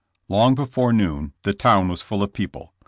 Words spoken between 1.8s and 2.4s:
was full of